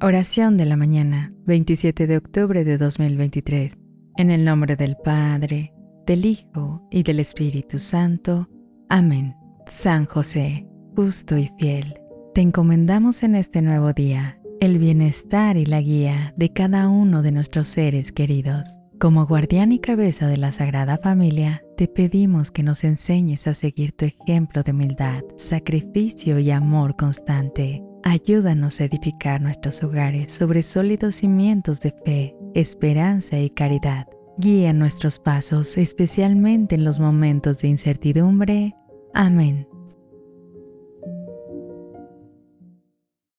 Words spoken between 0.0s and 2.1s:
Oración de la mañana, 27